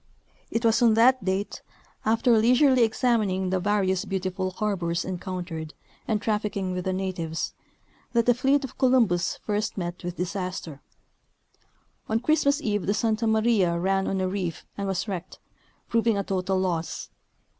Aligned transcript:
It 0.49 0.65
was 0.65 0.81
on 0.81 0.95
that 0.95 1.23
date, 1.23 1.61
after 2.05 2.31
leis 2.35 2.59
192 2.59 2.63
F. 2.63 2.63
A. 2.63 2.65
Oher—In 2.65 2.71
the 2.71 2.73
Wake 2.73 2.73
of 2.73 2.79
Columbus. 2.81 2.81
iirely 2.81 2.85
examining 2.87 3.49
the 3.51 3.59
various 3.59 4.05
beautiful 4.05 4.49
harbors 4.49 5.05
encountered 5.05 5.73
and 6.07 6.19
trafficking 6.23 6.71
with 6.73 6.85
the 6.85 6.91
natives, 6.91 7.53
that 8.13 8.25
the 8.25 8.33
fleet 8.33 8.63
of 8.63 8.79
Columbus 8.79 9.37
first 9.45 9.77
met 9.77 9.99
Avitli 9.99 10.15
disaster. 10.15 10.81
On 12.09 12.19
Christmas 12.19 12.59
eve 12.63 12.87
the 12.87 12.95
Santa 12.95 13.27
Maria 13.27 13.77
ran 13.77 14.07
on 14.07 14.19
a 14.19 14.27
reef 14.27 14.65
and 14.75 14.87
was 14.87 15.07
wrecked, 15.07 15.37
proving 15.87 16.17
a 16.17 16.23
total 16.23 16.57
loss. 16.57 17.11